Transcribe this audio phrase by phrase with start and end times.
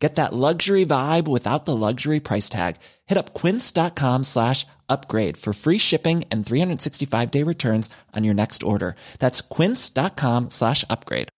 [0.00, 2.76] Get that luxury vibe without the luxury price tag.
[3.06, 8.62] Hit up quince.com slash upgrade for free shipping and 365 day returns on your next
[8.62, 8.94] order.
[9.18, 11.28] That's quince.com slash upgrade.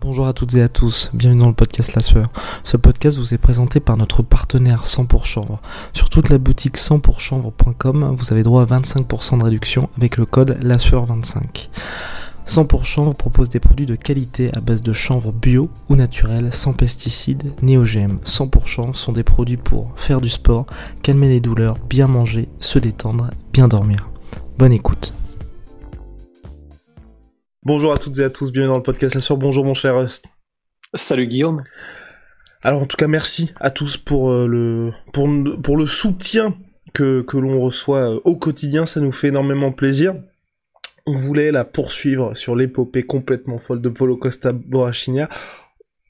[0.00, 2.28] Bonjour à toutes et à tous, bienvenue dans le podcast La Sueur.
[2.62, 5.60] Ce podcast vous est présenté par notre partenaire 100 pour chanvre.
[5.92, 10.56] Sur toute la boutique 100pourchanvre.com, vous avez droit à 25% de réduction avec le code
[10.62, 11.68] La Sueur 25
[12.48, 16.48] 100 pour chanvre propose des produits de qualité à base de chanvre bio ou naturel,
[16.50, 18.20] sans pesticides ni OGM.
[18.24, 20.64] 100 pour chanvre sont des produits pour faire du sport,
[21.02, 24.08] calmer les douleurs, bien manger, se détendre, bien dormir.
[24.56, 25.12] Bonne écoute.
[27.64, 29.36] Bonjour à toutes et à tous, bienvenue dans le podcast La.
[29.36, 30.32] Bonjour mon cher Rust.
[30.94, 31.64] Salut Guillaume.
[32.62, 35.28] Alors en tout cas merci à tous pour euh, le pour,
[35.62, 36.56] pour le soutien
[36.94, 40.14] que, que l'on reçoit euh, au quotidien, ça nous fait énormément plaisir
[41.08, 45.30] on voulait la poursuivre sur l'épopée complètement folle de Polo Costa Borrachigna.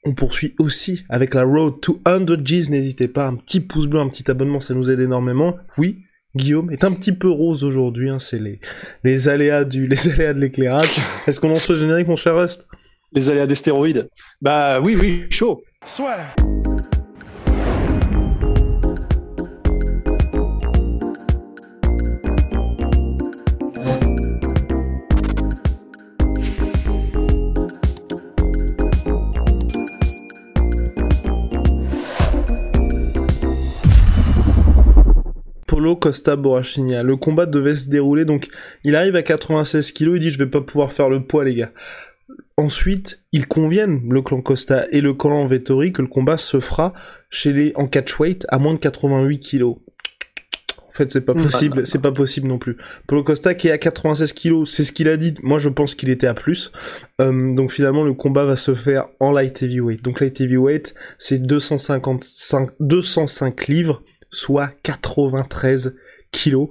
[0.03, 2.69] On poursuit aussi avec la Road to 100 G's.
[2.69, 5.55] N'hésitez pas, un petit pouce bleu, un petit abonnement, ça nous aide énormément.
[5.77, 5.99] Oui,
[6.35, 8.59] Guillaume est un petit peu rose aujourd'hui, hein, c'est les,
[9.05, 10.97] les aléas du, les aléas de l'éclairage.
[11.27, 12.67] Est-ce qu'on lance le générique, mon cher Rust?
[13.13, 14.09] Les aléas des stéroïdes.
[14.41, 15.63] Bah oui, oui, chaud.
[15.85, 16.17] Soit.
[35.95, 37.03] Costa Borrachigna.
[37.03, 38.47] Le combat devait se dérouler, donc
[38.83, 41.55] il arrive à 96 kilos, il dit je vais pas pouvoir faire le poids les
[41.55, 41.71] gars.
[42.57, 46.93] Ensuite, ils conviennent, le clan Costa et le clan Vettori, que le combat se fera
[47.29, 49.77] chez les, en catchweight à moins de 88 kilos.
[50.89, 52.75] En fait, c'est pas possible, c'est pas possible non plus.
[53.07, 55.35] Polo Costa qui est à 96 kilos, c'est ce qu'il a dit.
[55.41, 56.73] Moi, je pense qu'il était à plus.
[57.21, 60.03] Euh, donc finalement, le combat va se faire en light heavyweight.
[60.03, 65.95] Donc light heavyweight, c'est 255, 205 livres soit 93
[66.31, 66.69] kilos.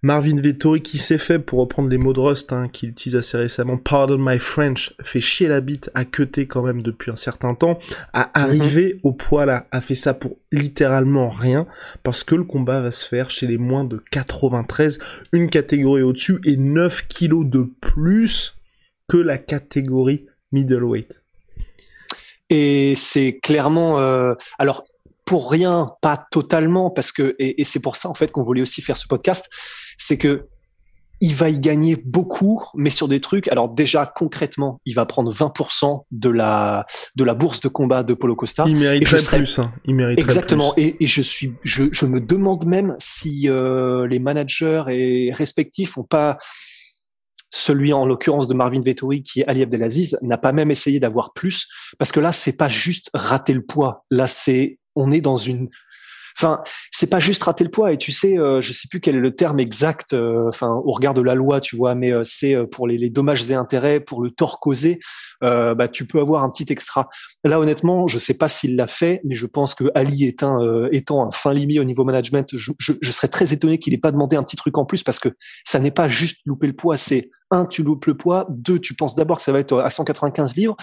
[0.00, 3.36] Marvin Vettori qui s'est fait, pour reprendre les mots de Rust, hein, qu'il utilise assez
[3.36, 7.56] récemment, pardon my French, fait chier la bite, à cuter quand même depuis un certain
[7.56, 7.80] temps,
[8.12, 11.66] à arriver au poids là, a fait ça pour littéralement rien,
[12.04, 15.00] parce que le combat va se faire chez les moins de 93,
[15.32, 18.54] une catégorie au-dessus et 9 kilos de plus
[19.08, 21.22] que la catégorie middleweight.
[22.50, 24.84] Et c'est clairement, euh, alors
[25.28, 28.62] pour rien, pas totalement, parce que et, et c'est pour ça en fait qu'on voulait
[28.62, 29.50] aussi faire ce podcast,
[29.98, 30.48] c'est que
[31.20, 33.46] il va y gagner beaucoup, mais sur des trucs.
[33.48, 38.14] Alors déjà concrètement, il va prendre 20% de la de la bourse de combat de
[38.14, 38.64] Polo Costa.
[38.66, 39.58] Il mériterait plus.
[39.58, 39.70] Hein.
[39.84, 40.72] Il mériterait exactement.
[40.72, 40.82] Plus.
[40.82, 45.98] Et, et, je suis, je, je me demande même si euh, les managers et respectifs
[45.98, 46.38] ont pas
[47.50, 51.34] celui en l'occurrence de Marvin Vettori qui est Ali Abdelaziz n'a pas même essayé d'avoir
[51.34, 51.66] plus
[51.98, 55.70] parce que là c'est pas juste rater le poids là c'est on est dans une
[56.38, 57.92] Enfin, c'est pas juste rater le poids.
[57.92, 60.12] Et tu sais, euh, je sais plus quel est le terme exact.
[60.12, 63.50] euh, Enfin, au regard de la loi, tu vois, mais euh, c'est pour les, dommages
[63.50, 65.00] et intérêts, pour le tort causé.
[65.40, 67.08] bah, tu peux avoir un petit extra.
[67.42, 71.30] Là, honnêtement, je sais pas s'il l'a fait, mais je pense que Ali étant un
[71.30, 72.72] fin limite au niveau management, je,
[73.10, 75.30] serais très étonné qu'il ait pas demandé un petit truc en plus parce que
[75.64, 76.96] ça n'est pas juste louper le poids.
[76.96, 78.46] C'est un, tu loupes le poids.
[78.50, 80.76] Deux, tu penses d'abord que ça va être à 195 livres.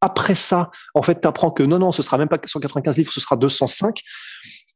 [0.00, 3.12] Après ça, en fait, tu apprends que non, non, ce sera même pas 195 livres,
[3.12, 4.00] ce sera 205.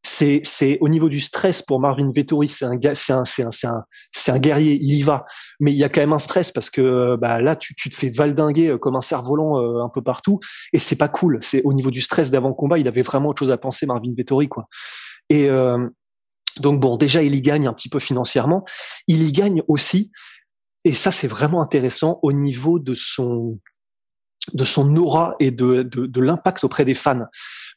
[0.04, 3.50] C'est, c'est au niveau du stress pour Marvin Vettori, c'est un c'est un, c'est un,
[3.50, 5.25] c'est un, c'est un guerrier, il y va.
[5.60, 8.10] Mais il y a quand même un stress parce que bah là, tu, te fais
[8.10, 10.41] valdinguer comme un cerf-volant euh, un peu partout,
[10.72, 11.38] et c'est pas cool.
[11.42, 14.15] C'est au niveau du stress d'avant combat, il avait vraiment autre chose à penser, Marvin
[14.16, 14.66] Vettori, quoi.
[15.30, 15.88] Et euh,
[16.60, 18.65] donc bon, déjà, il y gagne un petit peu financièrement.
[19.09, 20.10] Il y gagne aussi,
[20.84, 23.59] et ça, c'est vraiment intéressant au niveau de son
[24.53, 27.27] de son aura et de, de, de l'impact auprès des fans.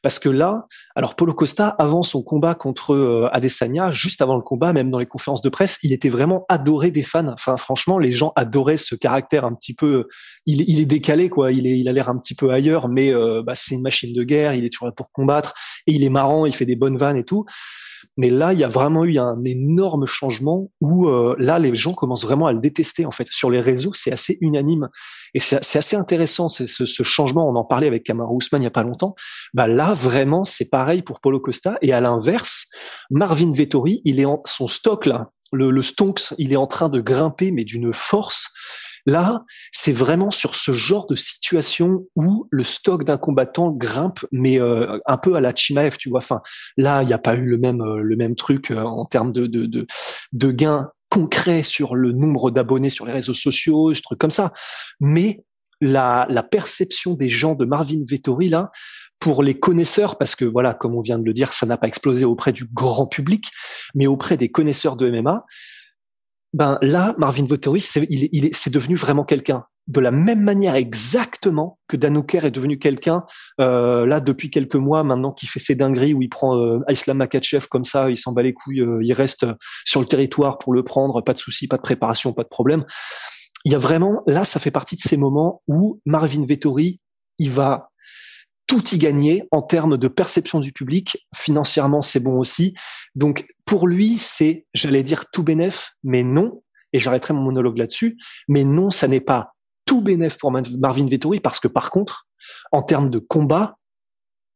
[0.02, 0.66] Parce que là,
[0.96, 4.98] alors Paulo Costa, avant son combat contre euh, Adesanya, juste avant le combat, même dans
[4.98, 7.28] les conférences de presse, il était vraiment adoré des fans.
[7.28, 10.08] Enfin, franchement, les gens adoraient ce caractère un petit peu.
[10.48, 11.52] Il, il est décalé, quoi.
[11.52, 14.12] Il est, il a l'air un petit peu ailleurs, mais euh, bah, c'est une machine
[14.12, 14.56] de guerre.
[14.56, 15.54] Il est toujours là pour combattre
[15.86, 16.48] et il est marrant.
[16.48, 17.46] Il fait des bonnes vannes et tout.
[18.18, 21.94] Mais là, il y a vraiment eu un énorme changement où euh, là, les gens
[21.94, 23.06] commencent vraiment à le détester.
[23.06, 24.90] En fait, sur les réseaux, c'est assez unanime
[25.34, 27.50] et c'est assez intéressant ce, ce, changement.
[27.50, 29.16] On en parlait avec Kamaru Ousmane il y a pas longtemps.
[29.54, 31.78] Bah là, vraiment, c'est pareil pour Paulo Costa.
[31.82, 32.68] Et à l'inverse,
[33.10, 35.28] Marvin Vettori, il est en son stock là.
[35.52, 38.48] le, le Stonks, il est en train de grimper, mais d'une force.
[39.06, 44.60] Là, c'est vraiment sur ce genre de situation où le stock d'un combattant grimpe, mais
[44.60, 46.20] euh, un peu à la Chimaev, tu vois.
[46.20, 46.42] Enfin,
[46.78, 49.32] là, il n'y a pas eu le même euh, le même truc euh, en termes
[49.32, 49.86] de, de, de,
[50.34, 54.54] de gains concrets sur le nombre d'abonnés sur les réseaux sociaux, ce truc comme ça.
[55.00, 55.44] Mais
[55.82, 58.72] la, la perception des gens de Marvin Vettori là,
[59.20, 61.88] pour les connaisseurs, parce que voilà, comme on vient de le dire, ça n'a pas
[61.88, 63.52] explosé auprès du grand public,
[63.94, 65.46] mais auprès des connaisseurs de MMA,
[66.54, 69.66] ben là, Marvin Vettori, c'est il, il est, devenu vraiment quelqu'un.
[69.88, 73.26] De la même manière exactement que Dan Hooker est devenu quelqu'un
[73.60, 77.18] euh, là depuis quelques mois maintenant qui fait ses dingueries où il prend euh, Islam
[77.18, 79.46] Makachev comme ça, il s'en bat les couilles, euh, il reste
[79.86, 82.84] sur le territoire pour le prendre, pas de souci, pas de préparation, pas de problème.
[83.66, 87.00] Il y a vraiment là, ça fait partie de ces moments où Marvin Vettori,
[87.40, 87.91] il va
[88.72, 91.28] tout y gagner en termes de perception du public.
[91.36, 92.74] Financièrement, c'est bon aussi.
[93.16, 96.64] Donc, pour lui, c'est, j'allais dire, tout bénéf, mais non.
[96.94, 98.18] Et j'arrêterai mon monologue là-dessus.
[98.48, 102.30] Mais non, ça n'est pas tout bénéf pour Marvin Vettori parce que par contre,
[102.72, 103.78] en termes de combat,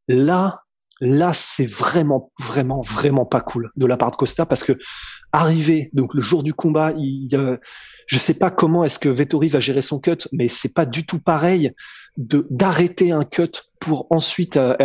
[0.07, 0.63] là,
[1.01, 4.77] là, c'est vraiment, vraiment, vraiment pas cool de la part de Costa parce que
[5.31, 7.57] arriver donc le jour du combat, il, euh,
[8.07, 11.05] je sais pas comment est-ce que Vettori va gérer son cut, mais c'est pas du
[11.05, 11.73] tout pareil
[12.17, 14.75] d'arrêter un cut pour ensuite euh,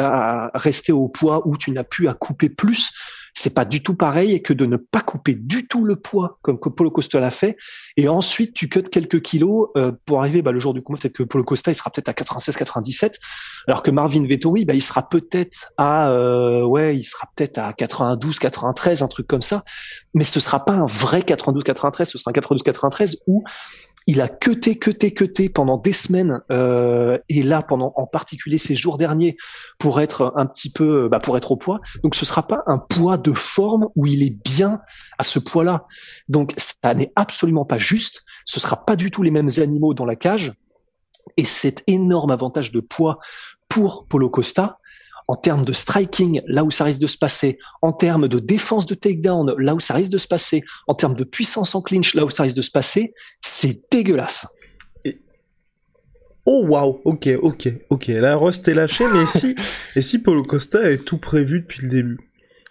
[0.54, 2.92] rester au poids où tu n'as plus à couper plus
[3.40, 6.58] c'est pas du tout pareil que de ne pas couper du tout le poids comme
[6.58, 7.56] Polo Costa l'a fait.
[7.96, 11.14] Et ensuite tu cut quelques kilos euh, pour arriver bah, le jour du combat peut-être
[11.14, 13.18] que Polo Costa il sera peut-être à 96 97
[13.66, 18.38] alors que Marvin Vettori bah, il sera peut-être à euh, il sera peut-être à 92
[18.38, 19.62] 93 un truc comme ça.
[20.12, 23.42] Mais ce sera pas un vrai 92 93 ce sera un 92 93 où
[24.10, 28.74] il a cuté, cuté, cuté pendant des semaines euh, et là pendant en particulier ces
[28.74, 29.36] jours derniers
[29.78, 31.78] pour être un petit peu, bah, pour être au poids.
[32.02, 34.80] Donc ce sera pas un poids de forme où il est bien
[35.18, 35.86] à ce poids-là.
[36.28, 38.24] Donc ça n'est absolument pas juste.
[38.46, 40.54] Ce sera pas du tout les mêmes animaux dans la cage.
[41.36, 43.20] Et cet énorme avantage de poids
[43.68, 44.80] pour Polo Costa,
[45.30, 48.84] en termes de striking, là où ça risque de se passer, en termes de défense
[48.86, 52.14] de takedown, là où ça risque de se passer, en termes de puissance en clinch,
[52.14, 54.48] là où ça risque de se passer, c'est dégueulasse.
[56.46, 58.08] Oh waouh, ok, ok, ok.
[58.08, 59.54] La Rust est lâchée, mais si,
[59.94, 62.18] et si Polo Costa est tout prévu depuis le début?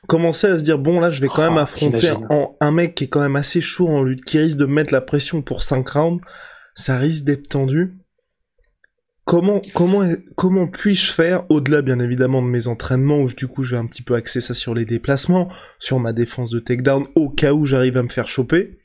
[0.10, 2.12] Commencer à se dire bon là je vais quand même oh, affronter
[2.60, 5.00] un mec qui est quand même assez chaud en lutte, qui risque de mettre la
[5.00, 6.22] pression pour 5 rounds,
[6.76, 7.99] ça risque d'être tendu
[9.30, 10.04] comment comment
[10.36, 13.86] comment puis-je faire au-delà bien évidemment de mes entraînements où du coup je vais un
[13.86, 17.64] petit peu axer ça sur les déplacements, sur ma défense de takedown au cas où
[17.64, 18.80] j'arrive à me faire choper?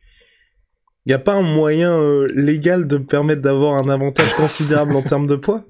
[1.07, 5.03] Il a pas un moyen euh, légal de me permettre d'avoir un avantage considérable en
[5.03, 5.65] termes de poids?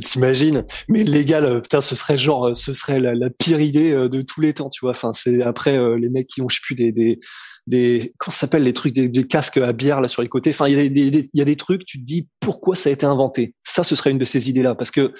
[0.00, 4.22] T'imagines Mais légal, euh, putain, ce serait genre, euh, ce serait la, pire idée de
[4.22, 4.92] tous les temps, tu vois.
[4.92, 7.18] Enfin, c'est après les mecs qui ont, je sais plus, des, des
[7.66, 10.50] des comment s'appelle les trucs des, casques à bière là sur les côtés.
[10.50, 11.84] Enfin, il y, a des, y a des trucs.
[11.84, 13.54] Tu te dis pourquoi ça a été inventé?
[13.62, 15.12] Ça, ce serait une de ces idées là parce que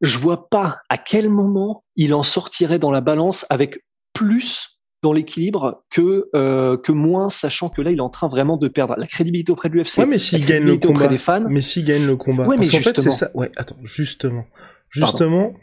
[0.00, 5.12] je vois pas à quel moment il en sortirait dans la balance avec plus dans
[5.12, 8.96] l'équilibre que euh, que moins, sachant que là il est en train vraiment de perdre
[8.98, 9.98] la crédibilité auprès de l'UFC.
[9.98, 11.44] Ouais, mais s'il gagne le combat, des fans.
[11.48, 13.30] Mais s'il gagne le combat, ouais, mais en fait c'est ça.
[13.34, 14.46] Ouais, attends, justement,
[14.90, 15.54] justement,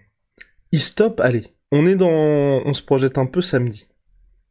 [0.71, 1.19] il stoppe.
[1.19, 3.87] Allez, on est dans, on se projette un peu samedi.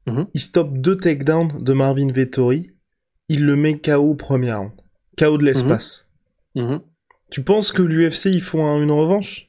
[0.07, 0.27] Mhm.
[0.35, 2.71] Il stoppe deux takedowns de Marvin Vettori.
[3.29, 4.73] Il le met KO au premier round.
[5.17, 6.07] KO de l'espace.
[6.55, 6.65] Mhm.
[6.65, 6.81] Mhm.
[7.31, 9.49] Tu penses que l'UFC, ils font une revanche?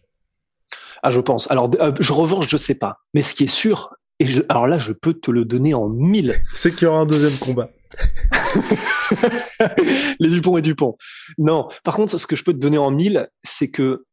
[1.04, 1.52] Ah, je pense.
[1.52, 3.00] Alors, euh, je revanche, je sais pas.
[3.14, 6.42] Mais ce qui est sûr, et alors là, je peux te le donner en mille.
[6.54, 7.68] C'est qu'il y aura un deuxième combat.
[10.20, 10.98] Les Dupont et Dupont.
[11.38, 11.68] Non.
[11.84, 14.06] Par contre, ce que je peux te donner en mille, c'est que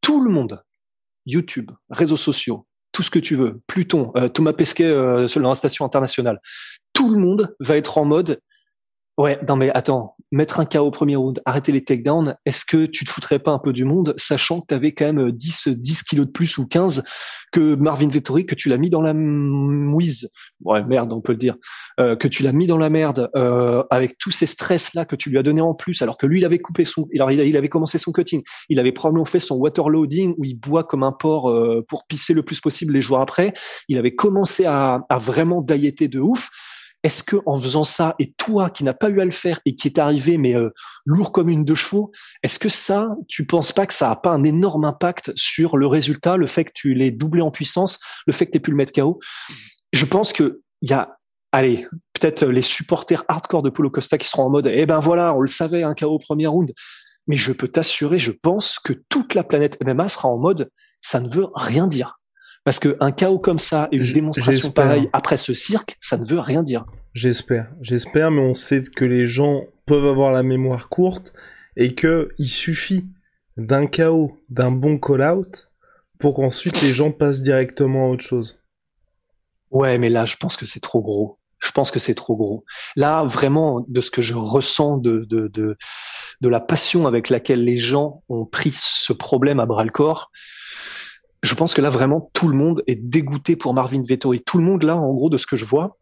[0.00, 0.62] tout le monde,
[1.26, 5.54] YouTube, réseaux sociaux, tout ce que tu veux, Pluton, euh, Thomas Pesquet euh, sur la
[5.54, 6.40] station internationale,
[6.92, 8.40] tout le monde va être en mode
[9.18, 12.86] Ouais, non mais attends, mettre un KO au premier round, arrêter les takedowns, est-ce que
[12.86, 15.68] tu te foutrais pas un peu du monde, sachant que tu avais quand même 10,
[15.68, 17.02] 10 kilos de plus ou 15
[17.52, 20.30] que Marvin Vettori, que tu l'as mis dans la mouise,
[20.64, 21.56] ouais merde on peut le dire,
[22.00, 25.14] euh, que tu l'as mis dans la merde euh, avec tous ces stress là que
[25.14, 27.38] tu lui as donné en plus, alors que lui il avait coupé son, alors il,
[27.40, 30.84] il avait commencé son cutting, il avait probablement fait son water loading où il boit
[30.84, 33.52] comme un porc euh, pour pisser le plus possible les jours après,
[33.88, 36.48] il avait commencé à, à vraiment dailleter de ouf
[37.02, 39.74] est-ce que en faisant ça, et toi qui n'as pas eu à le faire et
[39.74, 40.70] qui est arrivé mais euh,
[41.04, 44.30] lourd comme une de chevaux, est-ce que ça, tu penses pas que ça a pas
[44.30, 48.32] un énorme impact sur le résultat, le fait que tu l'aies doublé en puissance, le
[48.32, 49.18] fait que tu aies pu le mettre KO
[49.92, 51.16] Je pense que il y a,
[51.52, 55.34] allez, peut-être les supporters hardcore de Polo Costa qui seront en mode, eh ben voilà,
[55.34, 56.72] on le savait, un KO au premier round.
[57.28, 61.20] Mais je peux t'assurer, je pense que toute la planète MMA sera en mode, ça
[61.20, 62.18] ne veut rien dire
[62.64, 66.24] Parce que un chaos comme ça et une démonstration pareille après ce cirque, ça ne
[66.24, 66.84] veut rien dire.
[67.12, 71.32] J'espère, j'espère, mais on sait que les gens peuvent avoir la mémoire courte
[71.76, 73.06] et que il suffit
[73.56, 75.70] d'un chaos, d'un bon call-out
[76.18, 78.60] pour qu'ensuite les gens passent directement à autre chose.
[79.70, 81.38] Ouais, mais là, je pense que c'est trop gros.
[81.58, 82.64] Je pense que c'est trop gros.
[82.96, 85.76] Là, vraiment, de ce que je ressens de, de, de,
[86.40, 90.30] de la passion avec laquelle les gens ont pris ce problème à bras le corps,
[91.42, 94.42] je pense que là, vraiment, tout le monde est dégoûté pour Marvin Vettori.
[94.42, 95.98] Tout le monde, là, en gros, de ce que je vois,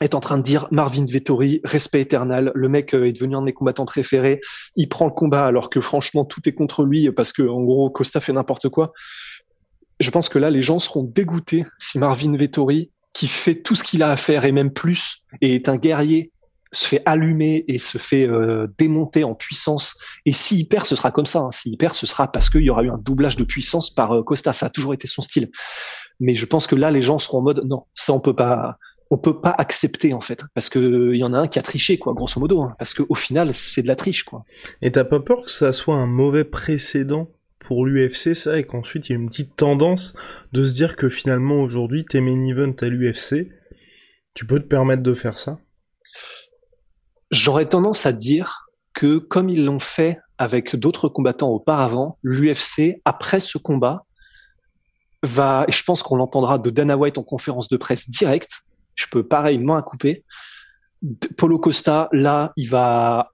[0.00, 3.40] est en train de dire Marvin Vettori, respect éternel, le mec euh, est devenu un
[3.40, 4.40] de mes combattants préférés,
[4.76, 7.90] il prend le combat alors que franchement tout est contre lui parce que en gros
[7.90, 8.92] Costa fait n'importe quoi.
[10.00, 13.84] Je pense que là les gens seront dégoûtés si Marvin Vettori, qui fait tout ce
[13.84, 16.32] qu'il a à faire et même plus, et est un guerrier,
[16.74, 19.96] se fait allumer et se fait euh, démonter en puissance.
[20.26, 21.40] Et s'il perd, ce sera comme ça.
[21.40, 21.50] Hein.
[21.52, 24.22] S'il perd, ce sera parce qu'il y aura eu un doublage de puissance par euh,
[24.22, 24.52] Costa.
[24.52, 25.50] Ça a toujours été son style.
[26.20, 28.78] Mais je pense que là, les gens seront en mode non, ça on peut pas
[29.10, 31.62] on peut pas accepter en fait parce que il y en a un qui a
[31.62, 34.44] triché quoi grosso modo hein, parce qu'au final c'est de la triche quoi.
[34.80, 39.08] Et t'as pas peur que ça soit un mauvais précédent pour l'UFC ça et qu'ensuite
[39.08, 40.14] il y a une petite tendance
[40.52, 43.50] de se dire que finalement aujourd'hui t'es main event à l'UFC,
[44.32, 45.58] tu peux te permettre de faire ça?
[47.34, 53.40] J'aurais tendance à dire que comme ils l'ont fait avec d'autres combattants auparavant, l'UFC après
[53.40, 54.04] ce combat
[55.24, 58.60] va, et je pense qu'on l'entendra de Dana White en conférence de presse directe,
[58.94, 60.24] je peux pareillement à couper.
[61.36, 63.32] Polo Costa, là, il va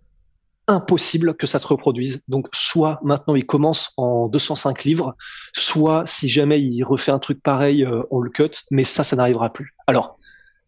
[0.66, 2.23] impossible que ça se reproduise.
[2.26, 5.14] Donc, soit maintenant il commence en 205 livres,
[5.52, 9.14] soit si jamais il refait un truc pareil, euh, on le cut, mais ça, ça
[9.14, 9.75] n'arrivera plus.
[9.87, 10.19] Alors,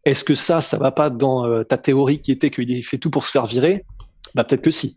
[0.05, 3.11] est-ce que ça, ça va pas dans euh, ta théorie qui était qu'il fait tout
[3.11, 3.85] pour se faire virer?
[4.35, 4.97] Bah peut-être que si.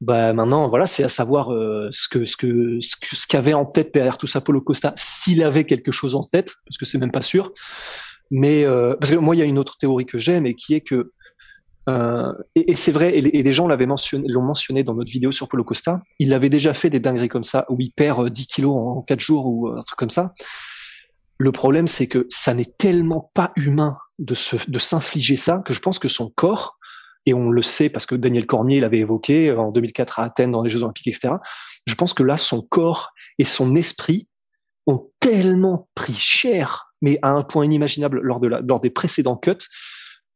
[0.00, 3.94] Bah maintenant, voilà, c'est à savoir euh, ce que ce que ce qu'avait en tête
[3.94, 7.12] derrière tout ça Polo Costa, s'il avait quelque chose en tête, parce que c'est même
[7.12, 7.52] pas sûr.
[8.30, 10.74] Mais euh, parce que moi, il y a une autre théorie que j'aime et qui
[10.74, 11.12] est que
[11.88, 15.48] euh, et, c'est vrai, et les, gens l'avaient mentionné, l'ont mentionné dans notre vidéo sur
[15.48, 16.02] Polo Costa.
[16.18, 19.02] Il avait déjà fait des dingueries comme ça, où il perd 10 euh, kilos en
[19.02, 20.32] 4 jours ou un truc comme ça.
[21.38, 24.34] Le problème, c'est que ça n'est tellement pas humain de
[24.78, 26.78] s'infliger ça que je pense que son corps,
[27.26, 30.62] et on le sait parce que Daniel Cormier l'avait évoqué en 2004 à Athènes dans
[30.62, 31.34] les Jeux Olympiques, etc.
[31.86, 34.28] Je pense que là, son corps et son esprit
[34.86, 39.68] ont tellement pris cher mais à un point inimaginable lors, lors des précédents cuts,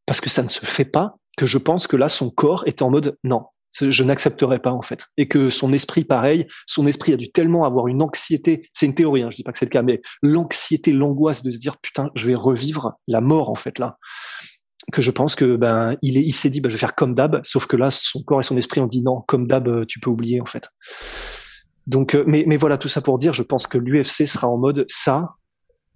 [0.05, 2.83] parce que ça ne se fait pas, que je pense que là, son corps est
[2.83, 3.47] en mode non,
[3.81, 5.07] je n'accepterai pas en fait.
[5.17, 8.95] Et que son esprit, pareil, son esprit a dû tellement avoir une anxiété, c'est une
[8.95, 11.79] théorie, hein, je dis pas que c'est le cas, mais l'anxiété, l'angoisse de se dire
[11.79, 13.99] putain, je vais revivre la mort en fait là
[14.91, 17.41] que je pense que ben il il s'est dit ben, je vais faire comme d'hab
[17.45, 20.01] sauf que là son corps et son esprit ont dit non comme d'hab euh, tu
[20.01, 20.71] peux oublier en fait
[21.87, 24.57] donc euh, mais mais voilà tout ça pour dire je pense que l'UFC sera en
[24.57, 25.35] mode ça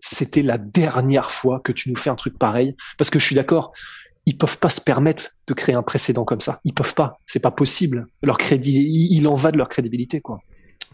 [0.03, 2.77] c'était la dernière fois que tu nous fais un truc pareil.
[2.99, 3.73] Parce que je suis d'accord,
[4.27, 6.61] ils peuvent pas se permettre de créer un précédent comme ça.
[6.65, 7.19] Ils peuvent pas.
[7.27, 8.07] C'est pas possible.
[8.23, 10.41] Leur crédit, il en va de leur crédibilité, quoi.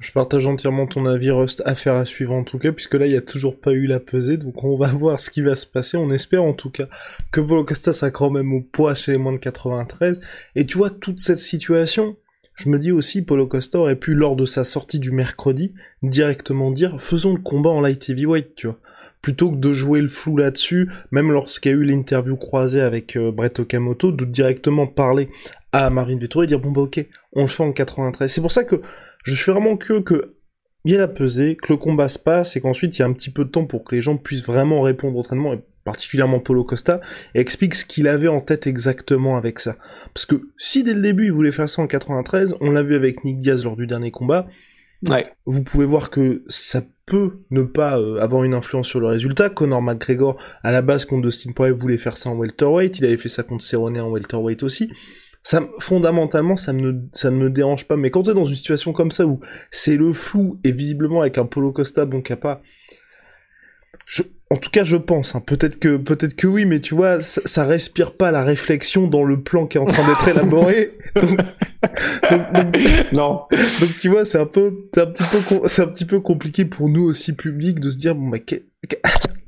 [0.00, 1.62] Je partage entièrement ton avis, Rust.
[1.66, 3.98] Affaire à suivre en tout cas, puisque là, il y a toujours pas eu la
[3.98, 5.96] pesée, donc on va voir ce qui va se passer.
[5.96, 6.86] On espère en tout cas
[7.32, 10.24] que Polo Costa sera quand même au poids chez les moins de 93.
[10.54, 12.16] Et tu vois, toute cette situation,
[12.54, 16.70] je me dis aussi, Polo Costa aurait pu, lors de sa sortie du mercredi, directement
[16.70, 18.78] dire, faisons le combat en light heavyweight, tu vois
[19.22, 23.16] plutôt que de jouer le flou là-dessus, même lorsqu'il y a eu l'interview croisée avec
[23.16, 25.28] euh, Brett Okamoto, de directement parler
[25.72, 28.30] à Marvin Vettori et dire bon bah ok, on le fait en 93.
[28.30, 28.80] C'est pour ça que
[29.24, 30.34] je suis vraiment curieux que
[30.84, 33.06] il y ait la pesée, que le combat se passe et qu'ensuite il y a
[33.06, 35.60] un petit peu de temps pour que les gens puissent vraiment répondre au entraînement et
[35.88, 37.00] particulièrement Polo Costa,
[37.34, 39.76] et explique ce qu'il avait en tête exactement avec ça.
[40.12, 42.94] Parce que si dès le début il voulait faire ça en 93, on l'a vu
[42.94, 44.46] avec Nick Diaz lors du dernier combat,
[45.06, 45.26] ouais.
[45.46, 49.50] vous pouvez voir que ça peut ne pas euh, avoir une influence sur le résultat.
[49.50, 52.98] Conor McGregor, à la base, contre Dustin Poirier, voulait faire ça en welterweight.
[52.98, 54.92] Il avait fait ça contre Cerrone en welterweight aussi.
[55.42, 57.96] Ça, fondamentalement, ça me, ça ne me dérange pas.
[57.96, 61.38] Mais quand t'es dans une situation comme ça où c'est le flou et visiblement avec
[61.38, 62.62] un Polo Costa bon pas
[64.06, 65.34] je, en tout cas, je pense.
[65.34, 65.42] Hein.
[65.44, 69.24] Peut-être que, peut-être que oui, mais tu vois, ça, ça, respire pas la réflexion dans
[69.24, 70.88] le plan qui est en train d'être élaboré.
[73.12, 73.42] non.
[73.80, 76.64] Donc tu vois, c'est un peu, c'est un petit peu, c'est un petit peu compliqué
[76.64, 78.38] pour nous aussi public de se dire bon bah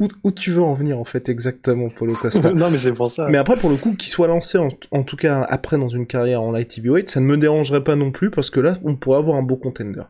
[0.01, 3.29] où, tu veux en venir en fait exactement Polo Costa Non mais c'est pour ça.
[3.29, 6.43] Mais après pour le coup qu'il soit lancé en, tout cas après dans une carrière
[6.43, 9.19] en light heavyweight, ça ne me dérangerait pas non plus parce que là on pourrait
[9.19, 10.03] avoir un beau contender.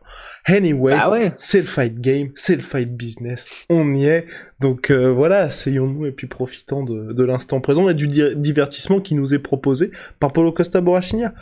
[0.45, 1.33] Anyway, ah ouais.
[1.37, 4.25] c'est le fight game, c'est le fight business, on y est.
[4.59, 9.15] Donc euh, voilà, essayons-nous et puis profitons de, de l'instant présent et du divertissement qui
[9.15, 11.33] nous est proposé par Polo Costa Borachinia.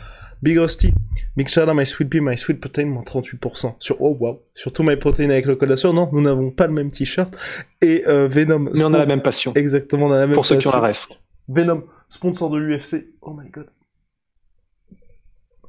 [0.42, 0.92] Big Rusty,
[1.36, 3.74] Big Shada, My Sweet Pea, My Sweet Protein, moins 38%.
[3.78, 4.42] Sur, oh wow.
[4.54, 5.92] Surtout My Protein avec le code Sueur.
[5.92, 7.34] Non, nous n'avons pas le même t-shirt.
[7.82, 8.70] Et, euh, Venom.
[8.74, 9.52] Mais on a la même passion.
[9.54, 10.56] Exactement, on a la même Pour passion.
[10.56, 11.08] ceux qui ont la ref.
[11.48, 13.06] Venom, sponsor de l'UFC.
[13.20, 13.66] Oh my god.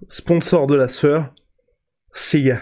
[0.08, 1.34] Sponsor de la sueur.
[2.14, 2.62] Sega.